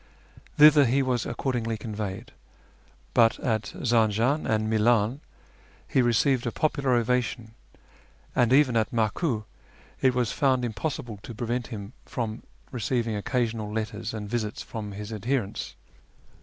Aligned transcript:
Thither 0.57 0.85
he 0.85 1.03
was 1.03 1.27
accordingly 1.27 1.77
conveyed; 1.77 2.31
but 3.13 3.37
at 3.37 3.65
Zanjan 3.83 4.47
and 4.47 4.67
Milan 4.67 5.21
he 5.87 6.01
received 6.01 6.47
a 6.47 6.51
popular 6.51 6.95
ovation, 6.95 7.51
and 8.35 8.51
even 8.51 8.75
at 8.75 8.89
Maku 8.91 9.43
it 10.01 10.15
was 10.15 10.31
found 10.31 10.65
impossible 10.65 11.19
to 11.21 11.35
prevent 11.35 11.67
him 11.67 11.93
from 12.07 12.41
receiving 12.71 13.15
occasional 13.15 13.71
letters 13.71 14.11
and 14.11 14.27
visits 14.27 14.63
from 14.63 14.93
his 14.93 15.13
adherents. 15.13 15.75